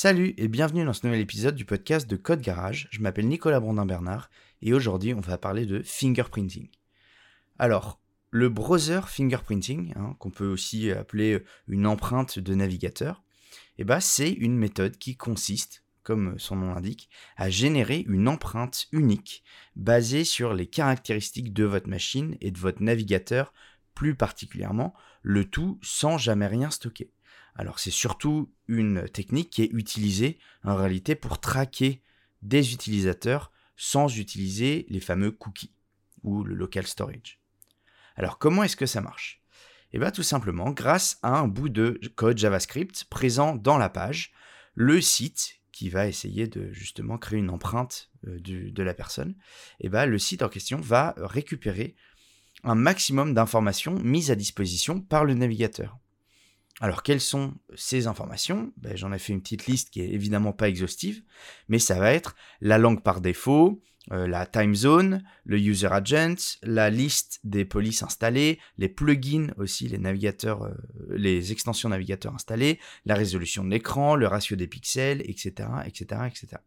Salut 0.00 0.32
et 0.36 0.46
bienvenue 0.46 0.84
dans 0.84 0.92
ce 0.92 1.04
nouvel 1.04 1.18
épisode 1.18 1.56
du 1.56 1.64
podcast 1.64 2.08
de 2.08 2.14
Code 2.14 2.40
Garage. 2.40 2.86
Je 2.92 3.00
m'appelle 3.00 3.26
Nicolas 3.26 3.58
Brandin-Bernard 3.58 4.30
et 4.62 4.72
aujourd'hui 4.72 5.12
on 5.12 5.18
va 5.18 5.38
parler 5.38 5.66
de 5.66 5.82
fingerprinting. 5.82 6.68
Alors, 7.58 8.00
le 8.30 8.48
browser 8.48 9.00
fingerprinting, 9.08 9.94
hein, 9.96 10.14
qu'on 10.20 10.30
peut 10.30 10.46
aussi 10.46 10.92
appeler 10.92 11.42
une 11.66 11.84
empreinte 11.84 12.38
de 12.38 12.54
navigateur, 12.54 13.24
eh 13.78 13.82
ben, 13.82 13.98
c'est 13.98 14.30
une 14.30 14.56
méthode 14.56 14.98
qui 14.98 15.16
consiste, 15.16 15.82
comme 16.04 16.38
son 16.38 16.54
nom 16.54 16.74
l'indique, 16.74 17.10
à 17.36 17.50
générer 17.50 18.04
une 18.06 18.28
empreinte 18.28 18.86
unique 18.92 19.42
basée 19.74 20.22
sur 20.22 20.54
les 20.54 20.68
caractéristiques 20.68 21.52
de 21.52 21.64
votre 21.64 21.88
machine 21.88 22.36
et 22.40 22.52
de 22.52 22.58
votre 22.60 22.84
navigateur 22.84 23.52
plus 23.96 24.14
particulièrement, 24.14 24.94
le 25.22 25.44
tout 25.44 25.80
sans 25.82 26.18
jamais 26.18 26.46
rien 26.46 26.70
stocker. 26.70 27.10
Alors 27.54 27.78
c'est 27.78 27.90
surtout 27.90 28.52
une 28.66 29.08
technique 29.08 29.50
qui 29.50 29.62
est 29.62 29.70
utilisée 29.72 30.38
en 30.64 30.76
réalité 30.76 31.14
pour 31.14 31.40
traquer 31.40 32.02
des 32.42 32.72
utilisateurs 32.72 33.50
sans 33.76 34.18
utiliser 34.18 34.86
les 34.88 35.00
fameux 35.00 35.32
cookies 35.32 35.74
ou 36.22 36.44
le 36.44 36.54
local 36.54 36.86
storage. 36.86 37.40
Alors 38.16 38.38
comment 38.38 38.62
est-ce 38.62 38.76
que 38.76 38.86
ça 38.86 39.00
marche? 39.00 39.42
Eh 39.92 39.98
bien 39.98 40.10
tout 40.10 40.22
simplement 40.22 40.70
grâce 40.70 41.18
à 41.22 41.38
un 41.38 41.48
bout 41.48 41.68
de 41.68 42.00
code 42.14 42.38
JavaScript 42.38 43.04
présent 43.04 43.54
dans 43.54 43.78
la 43.78 43.88
page, 43.88 44.32
le 44.74 45.00
site 45.00 45.58
qui 45.78 45.90
va 45.90 46.08
essayer 46.08 46.48
de 46.48 46.72
justement 46.72 47.18
créer 47.18 47.38
une 47.38 47.50
empreinte 47.50 48.10
euh, 48.26 48.40
de 48.40 48.82
la 48.82 48.94
personne, 48.94 49.36
eh 49.78 49.88
bien, 49.88 50.06
le 50.06 50.18
site 50.18 50.42
en 50.42 50.48
question 50.48 50.80
va 50.80 51.14
récupérer 51.16 51.94
un 52.64 52.74
maximum 52.74 53.32
d'informations 53.32 53.94
mises 54.00 54.32
à 54.32 54.34
disposition 54.34 55.00
par 55.00 55.24
le 55.24 55.34
navigateur. 55.34 55.96
Alors, 56.80 57.02
quelles 57.02 57.20
sont 57.20 57.54
ces 57.74 58.06
informations? 58.06 58.72
Ben, 58.76 58.96
J'en 58.96 59.12
ai 59.12 59.18
fait 59.18 59.32
une 59.32 59.42
petite 59.42 59.66
liste 59.66 59.90
qui 59.90 60.00
est 60.00 60.10
évidemment 60.10 60.52
pas 60.52 60.68
exhaustive, 60.68 61.22
mais 61.68 61.78
ça 61.78 61.98
va 61.98 62.12
être 62.12 62.36
la 62.60 62.78
langue 62.78 63.02
par 63.02 63.20
défaut, 63.20 63.82
euh, 64.12 64.26
la 64.26 64.46
time 64.46 64.74
zone, 64.74 65.22
le 65.44 65.58
user 65.58 65.88
agent, 65.90 66.58
la 66.62 66.88
liste 66.88 67.40
des 67.44 67.64
polices 67.64 68.02
installées, 68.02 68.58
les 68.78 68.88
plugins 68.88 69.52
aussi, 69.58 69.88
les 69.88 69.98
navigateurs, 69.98 70.64
euh, 70.64 70.74
les 71.10 71.52
extensions 71.52 71.88
navigateurs 71.88 72.34
installées, 72.34 72.78
la 73.04 73.16
résolution 73.16 73.64
de 73.64 73.70
l'écran, 73.70 74.14
le 74.14 74.26
ratio 74.26 74.56
des 74.56 74.68
pixels, 74.68 75.20
etc., 75.28 75.68
etc., 75.84 76.22
etc. 76.26 76.62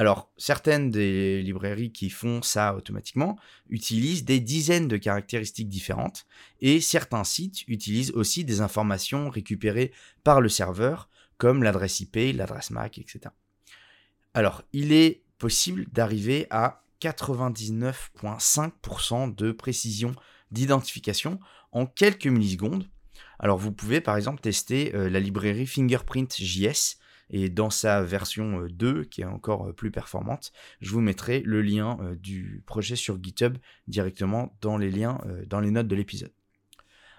Alors, 0.00 0.32
certaines 0.38 0.90
des 0.90 1.42
librairies 1.42 1.92
qui 1.92 2.08
font 2.08 2.40
ça 2.40 2.74
automatiquement 2.74 3.38
utilisent 3.68 4.24
des 4.24 4.40
dizaines 4.40 4.88
de 4.88 4.96
caractéristiques 4.96 5.68
différentes 5.68 6.24
et 6.62 6.80
certains 6.80 7.22
sites 7.22 7.68
utilisent 7.68 8.12
aussi 8.12 8.46
des 8.46 8.62
informations 8.62 9.28
récupérées 9.28 9.92
par 10.24 10.40
le 10.40 10.48
serveur 10.48 11.10
comme 11.36 11.62
l'adresse 11.62 12.00
IP, 12.00 12.16
l'adresse 12.34 12.70
MAC, 12.70 12.96
etc. 12.96 13.20
Alors, 14.32 14.62
il 14.72 14.94
est 14.94 15.20
possible 15.36 15.84
d'arriver 15.92 16.46
à 16.48 16.82
99,5% 17.02 19.34
de 19.34 19.52
précision 19.52 20.12
d'identification 20.50 21.38
en 21.72 21.84
quelques 21.84 22.26
millisecondes. 22.26 22.88
Alors, 23.38 23.58
vous 23.58 23.70
pouvez 23.70 24.00
par 24.00 24.16
exemple 24.16 24.40
tester 24.40 24.94
euh, 24.94 25.10
la 25.10 25.20
librairie 25.20 25.66
Fingerprint 25.66 26.34
JS 26.38 26.96
et 27.30 27.48
dans 27.48 27.70
sa 27.70 28.02
version 28.02 28.66
2 28.68 28.86
euh, 28.86 29.04
qui 29.04 29.22
est 29.22 29.26
encore 29.26 29.68
euh, 29.68 29.72
plus 29.72 29.90
performante, 29.90 30.52
je 30.80 30.90
vous 30.90 31.00
mettrai 31.00 31.40
le 31.44 31.62
lien 31.62 31.98
euh, 32.02 32.14
du 32.16 32.62
projet 32.66 32.96
sur 32.96 33.22
GitHub 33.22 33.56
directement 33.86 34.56
dans 34.60 34.76
les 34.76 34.90
liens, 34.90 35.20
dans 35.46 35.60
les 35.60 35.70
notes 35.70 35.88
de 35.88 35.96
l'épisode. 35.96 36.32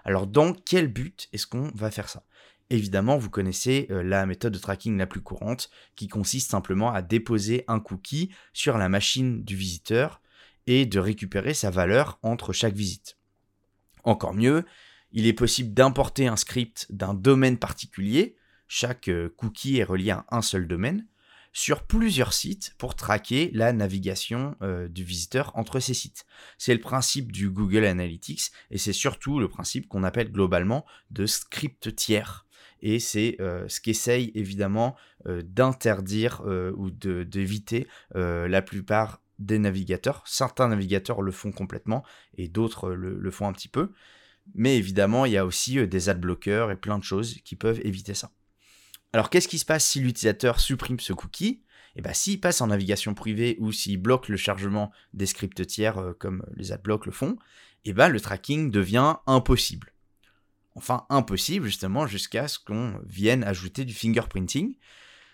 Alors 0.04 0.26
dans 0.26 0.52
quel 0.52 0.88
but 0.88 1.28
est-ce 1.32 1.46
qu'on 1.46 1.70
va 1.74 1.90
faire 1.90 2.08
ça? 2.08 2.24
Évidemment, 2.70 3.18
vous 3.18 3.28
connaissez 3.28 3.86
la 3.90 4.24
méthode 4.24 4.54
de 4.54 4.58
tracking 4.58 4.96
la 4.96 5.06
plus 5.06 5.20
courante 5.20 5.68
qui 5.94 6.08
consiste 6.08 6.50
simplement 6.50 6.90
à 6.90 7.02
déposer 7.02 7.64
un 7.68 7.80
cookie 7.80 8.30
sur 8.54 8.78
la 8.78 8.88
machine 8.88 9.44
du 9.44 9.56
visiteur 9.56 10.22
et 10.66 10.86
de 10.86 10.98
récupérer 10.98 11.52
sa 11.52 11.70
valeur 11.70 12.18
entre 12.22 12.54
chaque 12.54 12.74
visite. 12.74 13.18
Encore 14.04 14.32
mieux, 14.32 14.64
il 15.12 15.26
est 15.26 15.34
possible 15.34 15.74
d'importer 15.74 16.26
un 16.26 16.36
script 16.36 16.86
d'un 16.88 17.12
domaine 17.12 17.58
particulier 17.58 18.36
chaque 18.74 19.08
euh, 19.08 19.28
cookie 19.36 19.76
est 19.76 19.84
relié 19.84 20.12
à 20.12 20.24
un 20.30 20.40
seul 20.40 20.66
domaine, 20.66 21.06
sur 21.52 21.82
plusieurs 21.82 22.32
sites 22.32 22.74
pour 22.78 22.96
traquer 22.96 23.50
la 23.52 23.74
navigation 23.74 24.56
euh, 24.62 24.88
du 24.88 25.04
visiteur 25.04 25.52
entre 25.56 25.78
ces 25.78 25.92
sites. 25.92 26.24
C'est 26.56 26.72
le 26.72 26.80
principe 26.80 27.32
du 27.32 27.50
Google 27.50 27.84
Analytics 27.84 28.50
et 28.70 28.78
c'est 28.78 28.94
surtout 28.94 29.40
le 29.40 29.48
principe 29.48 29.88
qu'on 29.88 30.04
appelle 30.04 30.32
globalement 30.32 30.86
de 31.10 31.26
script 31.26 31.94
tiers. 31.94 32.46
Et 32.80 32.98
c'est 32.98 33.36
euh, 33.40 33.68
ce 33.68 33.82
qu'essaye 33.82 34.32
évidemment 34.34 34.96
d'interdire 35.26 36.42
ou 36.76 36.90
d'éviter 36.90 37.86
la 38.14 38.62
plupart 38.62 39.20
des 39.38 39.58
navigateurs. 39.58 40.24
Certains 40.26 40.68
navigateurs 40.68 41.20
le 41.20 41.30
font 41.30 41.52
complètement 41.52 42.02
et 42.38 42.48
d'autres 42.48 42.90
le, 42.90 43.18
le, 43.18 43.30
font 43.30 43.46
un 43.46 43.52
petit 43.52 43.68
peu. 43.68 43.92
Mais 44.54 44.78
évidemment, 44.78 45.26
il 45.26 45.32
y 45.32 45.36
a 45.36 45.44
aussi 45.46 45.86
des 45.86 46.08
adblockers 46.08 46.70
et 46.72 46.76
plein 46.76 46.98
de 46.98 47.04
choses 47.04 47.38
qui 47.44 47.54
peuvent 47.54 47.80
éviter 47.84 48.14
ça. 48.14 48.32
Alors 49.12 49.28
qu'est-ce 49.28 49.48
qui 49.48 49.58
se 49.58 49.64
passe 49.64 49.86
si 49.86 50.00
l'utilisateur 50.00 50.60
supprime 50.60 51.00
ce 51.00 51.12
cookie? 51.12 51.62
Eh 51.96 52.02
bien, 52.02 52.14
s'il 52.14 52.40
passe 52.40 52.62
en 52.62 52.68
navigation 52.68 53.14
privée 53.14 53.56
ou 53.60 53.70
s'il 53.70 54.00
bloque 54.00 54.28
le 54.28 54.38
chargement 54.38 54.90
des 55.12 55.26
scripts 55.26 55.66
tiers 55.66 55.98
euh, 55.98 56.12
comme 56.14 56.44
les 56.56 56.72
adblocks 56.72 57.04
le 57.04 57.12
font, 57.12 57.36
eh 57.84 57.92
ben, 57.92 58.08
le 58.08 58.20
tracking 58.20 58.70
devient 58.70 59.16
impossible. 59.26 59.92
Enfin, 60.74 61.04
impossible 61.10 61.66
justement 61.66 62.06
jusqu'à 62.06 62.48
ce 62.48 62.58
qu'on 62.58 62.98
vienne 63.04 63.44
ajouter 63.44 63.84
du 63.84 63.92
fingerprinting. 63.92 64.76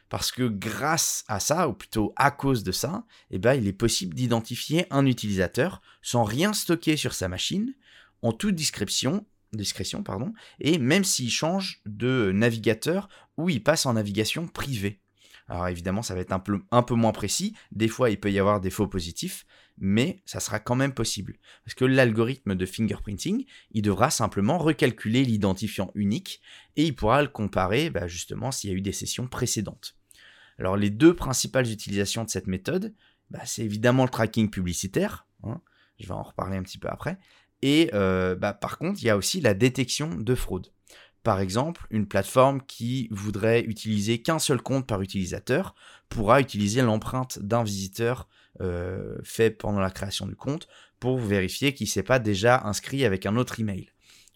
Parce 0.08 0.32
que 0.32 0.48
grâce 0.48 1.24
à 1.28 1.38
ça, 1.38 1.68
ou 1.68 1.74
plutôt 1.74 2.14
à 2.16 2.30
cause 2.30 2.64
de 2.64 2.72
ça, 2.72 3.04
eh 3.30 3.38
ben, 3.38 3.54
il 3.54 3.68
est 3.68 3.72
possible 3.72 4.14
d'identifier 4.14 4.86
un 4.90 5.06
utilisateur 5.06 5.82
sans 6.02 6.24
rien 6.24 6.54
stocker 6.54 6.96
sur 6.96 7.12
sa 7.12 7.28
machine, 7.28 7.74
en 8.22 8.32
toute 8.32 8.54
description 8.54 9.26
discrétion, 9.52 10.02
pardon, 10.02 10.32
et 10.60 10.78
même 10.78 11.04
s'il 11.04 11.30
change 11.30 11.80
de 11.86 12.32
navigateur 12.32 13.08
ou 13.36 13.48
il 13.50 13.62
passe 13.62 13.86
en 13.86 13.94
navigation 13.94 14.46
privée. 14.46 15.00
Alors 15.48 15.68
évidemment, 15.68 16.02
ça 16.02 16.14
va 16.14 16.20
être 16.20 16.32
un 16.32 16.82
peu, 16.82 16.94
moins 16.94 17.12
précis, 17.12 17.54
des 17.72 17.88
fois 17.88 18.10
il 18.10 18.20
peut 18.20 18.30
y 18.30 18.38
avoir 18.38 18.60
des 18.60 18.70
faux 18.70 18.86
positifs, 18.86 19.46
mais 19.78 20.20
ça 20.26 20.40
sera 20.40 20.60
quand 20.60 20.74
même 20.74 20.92
possible. 20.92 21.38
Parce 21.64 21.74
que 21.74 21.86
l'algorithme 21.86 22.54
de 22.54 22.66
fingerprinting, 22.66 23.46
il 23.70 23.82
devra 23.82 24.10
simplement 24.10 24.58
recalculer 24.58 25.24
l'identifiant 25.24 25.90
unique 25.94 26.42
et 26.76 26.84
il 26.84 26.94
pourra 26.94 27.22
le 27.22 27.28
comparer 27.28 27.88
bah, 27.88 28.08
justement 28.08 28.50
s'il 28.50 28.70
y 28.70 28.72
a 28.74 28.76
eu 28.76 28.82
des 28.82 28.92
sessions 28.92 29.26
précédentes. 29.26 29.96
Alors 30.58 30.76
les 30.76 30.90
deux 30.90 31.14
principales 31.14 31.70
utilisations 31.70 32.24
de 32.24 32.30
cette 32.30 32.48
méthode, 32.48 32.94
bah, 33.30 33.40
c'est 33.46 33.62
évidemment 33.62 34.04
le 34.04 34.10
tracking 34.10 34.50
publicitaire, 34.50 35.26
hein, 35.44 35.62
je 35.98 36.06
vais 36.06 36.14
en 36.14 36.22
reparler 36.22 36.56
un 36.56 36.62
petit 36.62 36.78
peu 36.78 36.88
après, 36.88 37.18
et 37.62 37.90
euh, 37.94 38.34
bah, 38.34 38.52
par 38.52 38.78
contre, 38.78 39.02
il 39.02 39.06
y 39.06 39.10
a 39.10 39.16
aussi 39.16 39.40
la 39.40 39.54
détection 39.54 40.08
de 40.08 40.34
fraude. 40.34 40.68
Par 41.22 41.40
exemple, 41.40 41.86
une 41.90 42.06
plateforme 42.06 42.62
qui 42.62 43.08
voudrait 43.10 43.62
utiliser 43.62 44.22
qu'un 44.22 44.38
seul 44.38 44.62
compte 44.62 44.86
par 44.86 45.02
utilisateur 45.02 45.74
pourra 46.08 46.40
utiliser 46.40 46.80
l'empreinte 46.80 47.38
d'un 47.40 47.64
visiteur 47.64 48.28
euh, 48.60 49.16
fait 49.24 49.50
pendant 49.50 49.80
la 49.80 49.90
création 49.90 50.26
du 50.26 50.36
compte 50.36 50.68
pour 51.00 51.18
vérifier 51.18 51.74
qu'il 51.74 51.86
ne 51.86 51.90
s'est 51.90 52.02
pas 52.02 52.18
déjà 52.18 52.62
inscrit 52.64 53.04
avec 53.04 53.26
un 53.26 53.36
autre 53.36 53.60
email. 53.60 53.90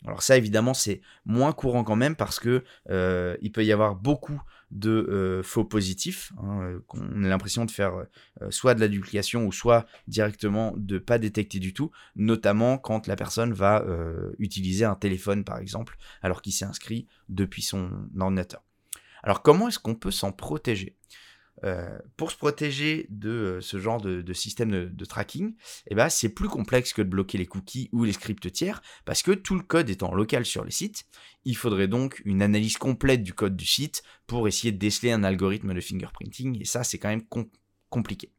Alors 0.06 0.22
ça, 0.22 0.36
évidemment, 0.36 0.74
c'est 0.74 1.00
moins 1.24 1.52
courant 1.52 1.84
quand 1.84 1.96
même 1.96 2.16
parce 2.16 2.40
que 2.40 2.64
euh, 2.90 3.36
il 3.40 3.52
peut 3.52 3.64
y 3.64 3.72
avoir 3.72 3.94
beaucoup 3.94 4.40
de 4.70 4.90
euh, 4.90 5.42
faux 5.42 5.64
positifs, 5.64 6.32
hein, 6.38 6.62
euh, 6.62 6.80
qu'on 6.86 7.24
a 7.24 7.28
l'impression 7.28 7.64
de 7.64 7.70
faire 7.70 8.06
soit 8.50 8.74
de 8.74 8.80
la 8.80 8.88
duplication 8.88 9.46
ou 9.46 9.52
soit 9.52 9.86
directement 10.08 10.72
de 10.76 10.98
pas 10.98 11.18
détecter 11.18 11.58
du 11.58 11.74
tout, 11.74 11.90
notamment 12.16 12.78
quand 12.78 13.06
la 13.06 13.16
personne 13.16 13.52
va 13.52 13.84
utiliser 14.38 14.84
un 14.84 14.94
téléphone 14.94 15.44
par 15.44 15.58
exemple, 15.58 15.96
alors 16.22 16.42
qu'il 16.42 16.52
s'est 16.52 16.64
inscrit 16.64 17.06
depuis 17.28 17.62
son 17.62 17.90
ordinateur. 18.18 18.62
Alors 19.22 19.42
comment 19.42 19.68
est-ce 19.68 19.78
qu'on 19.78 19.94
peut 19.94 20.10
s'en 20.10 20.32
protéger? 20.32 20.96
Euh, 21.64 21.98
pour 22.16 22.32
se 22.32 22.36
protéger 22.36 23.06
de 23.10 23.30
euh, 23.30 23.60
ce 23.60 23.78
genre 23.78 24.00
de, 24.00 24.32
système 24.32 24.70
de, 24.70 25.04
tracking, 25.04 25.54
eh 25.86 25.94
ben, 25.94 26.08
c'est 26.08 26.28
plus 26.28 26.48
complexe 26.48 26.92
que 26.92 27.02
de 27.02 27.08
bloquer 27.08 27.38
les 27.38 27.46
cookies 27.46 27.88
ou 27.92 28.04
les 28.04 28.12
scripts 28.12 28.50
tiers, 28.52 28.82
parce 29.04 29.22
que 29.22 29.32
tout 29.32 29.54
le 29.54 29.62
code 29.62 29.88
étant 29.88 30.14
local 30.14 30.44
sur 30.44 30.64
les 30.64 30.70
sites, 30.70 31.04
il 31.44 31.56
faudrait 31.56 31.88
donc 31.88 32.20
une 32.24 32.42
analyse 32.42 32.78
complète 32.78 33.22
du 33.22 33.32
code 33.32 33.56
du 33.56 33.66
site 33.66 34.02
pour 34.26 34.48
essayer 34.48 34.72
de 34.72 34.78
déceler 34.78 35.12
un 35.12 35.24
algorithme 35.24 35.72
de 35.72 35.80
fingerprinting, 35.80 36.60
et 36.60 36.64
ça 36.64 36.84
c'est 36.84 36.98
quand 36.98 37.08
même 37.08 37.26
compliqué. 37.92 38.32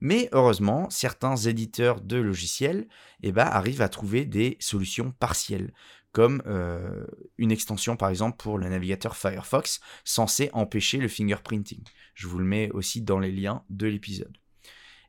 Mais 0.00 0.28
heureusement, 0.32 0.88
certains 0.90 1.34
éditeurs 1.34 2.00
de 2.00 2.18
logiciels 2.18 2.86
eh 3.22 3.32
ben, 3.32 3.46
arrivent 3.46 3.82
à 3.82 3.88
trouver 3.88 4.24
des 4.24 4.56
solutions 4.60 5.12
partielles 5.18 5.72
comme 6.12 6.42
euh, 6.46 7.04
une 7.36 7.52
extension 7.52 7.96
par 7.96 8.08
exemple 8.08 8.36
pour 8.38 8.58
le 8.58 8.68
navigateur 8.68 9.16
Firefox 9.16 9.80
censé 10.04 10.50
empêcher 10.52 10.98
le 10.98 11.08
fingerprinting. 11.08 11.82
Je 12.14 12.26
vous 12.26 12.38
le 12.38 12.44
mets 12.44 12.70
aussi 12.70 13.02
dans 13.02 13.18
les 13.18 13.32
liens 13.32 13.62
de 13.70 13.86
l'épisode. 13.86 14.36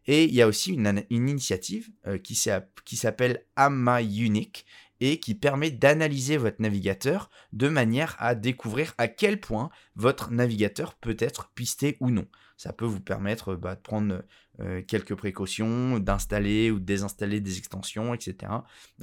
Et 0.07 0.25
il 0.25 0.34
y 0.34 0.42
a 0.42 0.48
aussi 0.48 0.74
une, 0.74 1.04
initiative 1.10 1.90
euh, 2.07 2.18
qui 2.18 2.36
s'appelle 2.36 3.45
Am 3.56 3.88
Unique 4.00 4.66
et 5.01 5.19
qui 5.19 5.36
permet 5.36 5.72
d'analyser 5.72 6.38
votre 6.38 6.62
navigateur 6.62 7.30
de 7.54 7.69
manière 7.69 8.16
à 8.19 8.36
découvrir 8.36 8.94
à 8.98 9.07
quel 9.07 9.40
point 9.40 9.69
votre 9.96 10.31
navigateur 10.31 10.96
peut 10.96 11.18
être 11.19 11.51
pisté 11.56 11.98
ou 12.00 12.10
non. 12.10 12.28
Ça 12.57 12.74
peut 12.74 12.86
vous 12.86 13.00
permettre 13.00 13.56
bah, 13.56 13.75
de 13.75 13.80
prendre 13.80 14.22
euh, 14.60 14.81
quelques 14.86 15.16
précautions, 15.16 16.00
d'installer 16.00 16.72
ou 16.72 16.80
de 16.80 16.84
désinstaller 16.84 17.40
des 17.40 17.57
extensions, 17.57 18.13
etc. 18.13 18.51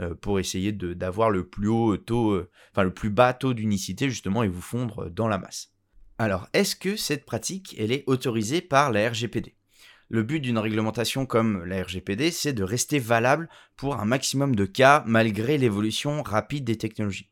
Euh, 0.00 0.14
pour 0.14 0.38
essayer 0.38 0.72
d'avoir 0.72 1.30
le 1.30 1.48
plus 1.48 1.68
haut 1.68 1.96
taux, 1.96 2.32
euh, 2.32 2.50
le 2.76 2.92
plus 2.92 3.08
bas 3.08 3.32
taux 3.32 3.54
d'unicité 3.54 4.10
justement 4.10 4.42
et 4.42 4.48
vous 4.48 4.60
fondre 4.60 5.08
dans 5.08 5.28
la 5.28 5.38
masse. 5.38 5.72
Alors, 6.18 6.48
est-ce 6.52 6.76
que 6.76 6.96
cette 6.96 7.24
pratique, 7.24 7.74
elle 7.78 7.92
est 7.92 8.04
autorisée 8.06 8.60
par 8.60 8.92
la 8.92 9.08
RGPD 9.08 9.55
le 10.08 10.22
but 10.22 10.40
d'une 10.40 10.58
réglementation 10.58 11.26
comme 11.26 11.64
la 11.64 11.82
RGPD, 11.82 12.30
c'est 12.30 12.52
de 12.52 12.64
rester 12.64 12.98
valable 12.98 13.48
pour 13.76 13.96
un 13.96 14.04
maximum 14.04 14.54
de 14.54 14.64
cas 14.64 15.02
malgré 15.06 15.58
l'évolution 15.58 16.22
rapide 16.22 16.64
des 16.64 16.78
technologies. 16.78 17.30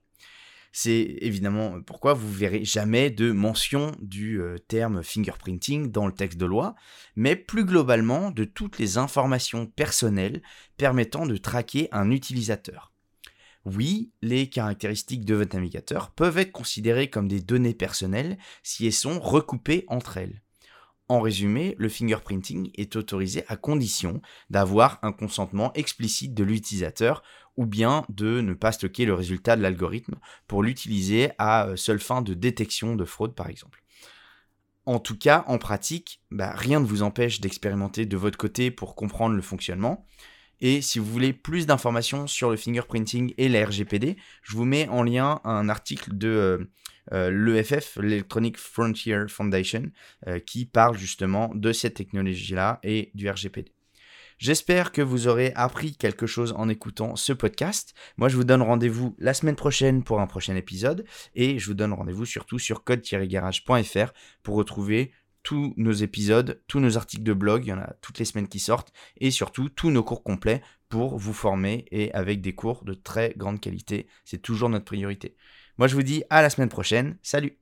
C'est 0.76 1.18
évidemment 1.20 1.80
pourquoi 1.82 2.14
vous 2.14 2.32
verrez 2.32 2.64
jamais 2.64 3.08
de 3.08 3.30
mention 3.30 3.92
du 4.00 4.40
euh, 4.40 4.58
terme 4.58 5.04
fingerprinting 5.04 5.92
dans 5.92 6.08
le 6.08 6.12
texte 6.12 6.36
de 6.36 6.46
loi, 6.46 6.74
mais 7.14 7.36
plus 7.36 7.64
globalement 7.64 8.32
de 8.32 8.42
toutes 8.42 8.80
les 8.80 8.98
informations 8.98 9.66
personnelles 9.66 10.42
permettant 10.76 11.26
de 11.26 11.36
traquer 11.36 11.88
un 11.92 12.10
utilisateur. 12.10 12.92
Oui, 13.64 14.10
les 14.20 14.48
caractéristiques 14.48 15.24
de 15.24 15.36
votre 15.36 15.54
navigateur 15.54 16.10
peuvent 16.10 16.38
être 16.38 16.50
considérées 16.50 17.08
comme 17.08 17.28
des 17.28 17.40
données 17.40 17.72
personnelles 17.72 18.36
si 18.64 18.84
elles 18.84 18.92
sont 18.92 19.20
recoupées 19.20 19.84
entre 19.86 20.16
elles. 20.16 20.42
En 21.08 21.20
résumé, 21.20 21.74
le 21.78 21.90
fingerprinting 21.90 22.70
est 22.74 22.96
autorisé 22.96 23.44
à 23.48 23.56
condition 23.56 24.22
d'avoir 24.48 24.98
un 25.02 25.12
consentement 25.12 25.72
explicite 25.74 26.32
de 26.32 26.44
l'utilisateur 26.44 27.22
ou 27.56 27.66
bien 27.66 28.04
de 28.08 28.40
ne 28.40 28.54
pas 28.54 28.72
stocker 28.72 29.04
le 29.04 29.14
résultat 29.14 29.56
de 29.56 29.62
l'algorithme 29.62 30.16
pour 30.46 30.62
l'utiliser 30.62 31.30
à 31.38 31.66
euh, 31.66 31.76
seule 31.76 32.00
fin 32.00 32.22
de 32.22 32.34
détection 32.34 32.96
de 32.96 33.04
fraude 33.04 33.34
par 33.34 33.48
exemple. 33.48 33.82
En 34.86 34.98
tout 34.98 35.16
cas, 35.16 35.44
en 35.46 35.58
pratique, 35.58 36.20
bah, 36.30 36.52
rien 36.54 36.80
ne 36.80 36.84
vous 36.86 37.02
empêche 37.02 37.40
d'expérimenter 37.40 38.06
de 38.06 38.16
votre 38.16 38.36
côté 38.36 38.70
pour 38.70 38.94
comprendre 38.94 39.34
le 39.34 39.42
fonctionnement. 39.42 40.06
Et 40.60 40.80
si 40.82 40.98
vous 40.98 41.06
voulez 41.06 41.32
plus 41.32 41.66
d'informations 41.66 42.26
sur 42.26 42.50
le 42.50 42.56
fingerprinting 42.56 43.34
et 43.38 43.48
la 43.48 43.64
RGPD, 43.66 44.16
je 44.42 44.56
vous 44.56 44.64
mets 44.64 44.88
en 44.88 45.02
lien 45.02 45.40
un 45.44 45.68
article 45.68 46.16
de 46.16 46.28
euh, 46.28 46.70
euh, 47.12 47.30
l'EFF, 47.30 47.98
l'Electronic 48.00 48.56
Frontier 48.56 49.26
Foundation, 49.28 49.90
euh, 50.26 50.38
qui 50.38 50.64
parle 50.64 50.96
justement 50.96 51.50
de 51.54 51.72
cette 51.72 51.94
technologie-là 51.94 52.80
et 52.82 53.10
du 53.14 53.28
RGPD. 53.28 53.72
J'espère 54.38 54.90
que 54.90 55.00
vous 55.00 55.28
aurez 55.28 55.52
appris 55.54 55.96
quelque 55.96 56.26
chose 56.26 56.54
en 56.56 56.68
écoutant 56.68 57.14
ce 57.14 57.32
podcast. 57.32 57.94
Moi, 58.16 58.28
je 58.28 58.36
vous 58.36 58.44
donne 58.44 58.62
rendez-vous 58.62 59.14
la 59.18 59.32
semaine 59.32 59.54
prochaine 59.54 60.02
pour 60.02 60.20
un 60.20 60.26
prochain 60.26 60.56
épisode 60.56 61.04
et 61.34 61.58
je 61.58 61.66
vous 61.66 61.74
donne 61.74 61.92
rendez-vous 61.92 62.26
surtout 62.26 62.58
sur 62.58 62.82
code-garage.fr 62.82 64.12
pour 64.42 64.56
retrouver 64.56 65.12
tous 65.44 65.72
nos 65.76 65.92
épisodes, 65.92 66.60
tous 66.66 66.80
nos 66.80 66.96
articles 66.96 67.22
de 67.22 67.32
blog, 67.32 67.64
il 67.64 67.68
y 67.68 67.72
en 67.72 67.78
a 67.78 67.92
toutes 68.00 68.18
les 68.18 68.24
semaines 68.24 68.48
qui 68.48 68.58
sortent, 68.58 68.92
et 69.18 69.30
surtout 69.30 69.68
tous 69.68 69.90
nos 69.90 70.02
cours 70.02 70.24
complets 70.24 70.62
pour 70.88 71.16
vous 71.16 71.32
former 71.32 71.84
et 71.92 72.12
avec 72.14 72.40
des 72.40 72.54
cours 72.54 72.84
de 72.84 72.94
très 72.94 73.34
grande 73.36 73.60
qualité. 73.60 74.08
C'est 74.24 74.42
toujours 74.42 74.68
notre 74.68 74.86
priorité. 74.86 75.36
Moi 75.78 75.86
je 75.86 75.94
vous 75.94 76.02
dis 76.02 76.24
à 76.30 76.42
la 76.42 76.50
semaine 76.50 76.68
prochaine. 76.68 77.16
Salut 77.22 77.58